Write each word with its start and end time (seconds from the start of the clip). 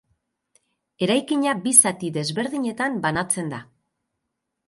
Eraikina 1.07 1.53
bi 1.67 1.73
zati 1.83 2.09
desberdinetan 2.17 2.97
banatzen 3.05 3.53
da. 3.55 3.63